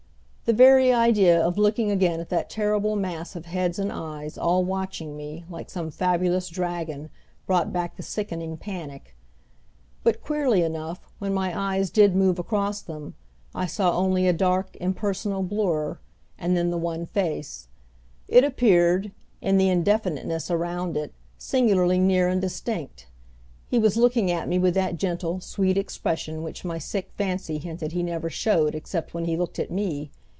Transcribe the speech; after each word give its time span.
The 0.45 0.57
very 0.57 0.91
idea 0.91 1.39
of 1.41 1.57
looking 1.57 1.91
again 1.91 2.19
at 2.19 2.27
that 2.27 2.49
terrible 2.49 2.97
mass 2.97 3.37
of 3.37 3.45
heads 3.45 3.79
and 3.79 3.89
eyes, 3.89 4.37
all 4.37 4.65
watching 4.65 5.15
me, 5.15 5.45
like 5.49 5.69
some 5.69 5.89
fabulous 5.89 6.49
dragon, 6.49 7.09
brought 7.45 7.71
back 7.71 7.95
the 7.95 8.03
sickening 8.03 8.57
panic. 8.57 9.15
But, 10.03 10.19
queerly 10.21 10.61
enough, 10.61 10.99
when 11.19 11.33
my 11.33 11.57
eyes 11.57 11.89
did 11.89 12.17
move 12.17 12.37
across 12.37 12.81
them, 12.81 13.15
I 13.55 13.65
saw 13.65 13.95
only 13.95 14.27
a 14.27 14.33
dark, 14.33 14.75
impersonal 14.81 15.41
blur, 15.41 15.99
and 16.37 16.57
then 16.57 16.69
the 16.69 16.77
one 16.77 17.05
face. 17.05 17.69
It 18.27 18.43
appeared, 18.43 19.13
in 19.39 19.57
the 19.57 19.69
indefiniteness 19.69 20.51
around 20.51 20.97
it, 20.97 21.13
singularly 21.37 21.97
near 21.97 22.27
and 22.27 22.41
distinct. 22.41 23.07
He 23.69 23.79
was 23.79 23.95
looking 23.95 24.29
at 24.29 24.49
me 24.49 24.59
with 24.59 24.73
that 24.73 24.97
gentle, 24.97 25.39
sweet 25.39 25.77
expression 25.77 26.43
which 26.43 26.65
my 26.65 26.77
sick 26.77 27.13
fancy 27.17 27.57
hinted 27.57 27.93
he 27.93 28.03
never 28.03 28.29
showed 28.29 28.75
except 28.75 29.13
when 29.13 29.23
he 29.23 29.37
looked 29.37 29.57
at 29.57 29.71
me. 29.71 30.11